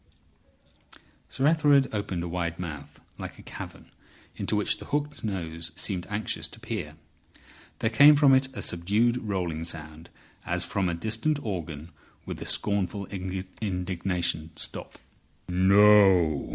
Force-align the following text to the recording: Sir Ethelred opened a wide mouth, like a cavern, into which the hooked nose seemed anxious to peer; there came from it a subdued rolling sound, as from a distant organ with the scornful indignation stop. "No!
Sir 1.29 1.45
Ethelred 1.45 1.87
opened 1.93 2.23
a 2.23 2.27
wide 2.27 2.57
mouth, 2.57 2.99
like 3.19 3.37
a 3.37 3.43
cavern, 3.43 3.91
into 4.35 4.55
which 4.55 4.79
the 4.79 4.85
hooked 4.85 5.23
nose 5.23 5.71
seemed 5.75 6.07
anxious 6.09 6.47
to 6.47 6.59
peer; 6.59 6.95
there 7.77 7.89
came 7.91 8.15
from 8.15 8.33
it 8.33 8.47
a 8.57 8.63
subdued 8.63 9.17
rolling 9.17 9.63
sound, 9.63 10.09
as 10.43 10.65
from 10.65 10.89
a 10.89 10.95
distant 10.95 11.37
organ 11.43 11.91
with 12.25 12.37
the 12.39 12.47
scornful 12.47 13.05
indignation 13.59 14.49
stop. 14.55 14.97
"No! 15.47 16.49